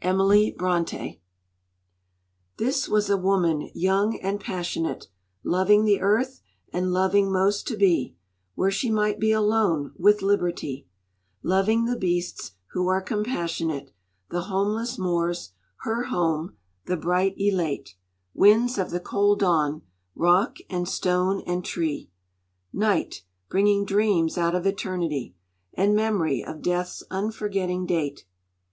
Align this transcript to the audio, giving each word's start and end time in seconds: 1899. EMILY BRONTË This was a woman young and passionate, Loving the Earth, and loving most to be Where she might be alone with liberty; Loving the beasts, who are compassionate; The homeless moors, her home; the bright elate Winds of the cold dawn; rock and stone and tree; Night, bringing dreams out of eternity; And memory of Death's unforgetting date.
1899. 0.00 0.10
EMILY 0.10 0.54
BRONTË 0.58 1.20
This 2.56 2.88
was 2.88 3.10
a 3.10 3.16
woman 3.18 3.68
young 3.74 4.18
and 4.20 4.40
passionate, 4.40 5.08
Loving 5.44 5.84
the 5.84 6.00
Earth, 6.00 6.40
and 6.72 6.90
loving 6.90 7.30
most 7.30 7.66
to 7.68 7.76
be 7.76 8.16
Where 8.54 8.70
she 8.70 8.90
might 8.90 9.20
be 9.20 9.32
alone 9.32 9.92
with 9.98 10.22
liberty; 10.22 10.86
Loving 11.42 11.84
the 11.84 11.96
beasts, 11.96 12.52
who 12.68 12.86
are 12.88 13.02
compassionate; 13.02 13.92
The 14.30 14.42
homeless 14.42 14.98
moors, 14.98 15.52
her 15.82 16.04
home; 16.04 16.56
the 16.86 16.96
bright 16.96 17.34
elate 17.38 17.96
Winds 18.32 18.78
of 18.78 18.88
the 18.92 19.00
cold 19.00 19.40
dawn; 19.40 19.82
rock 20.14 20.56
and 20.70 20.88
stone 20.88 21.42
and 21.46 21.62
tree; 21.62 22.08
Night, 22.72 23.24
bringing 23.50 23.84
dreams 23.84 24.38
out 24.38 24.54
of 24.54 24.64
eternity; 24.64 25.34
And 25.74 25.94
memory 25.94 26.42
of 26.42 26.62
Death's 26.62 27.02
unforgetting 27.10 27.84
date. 27.84 28.24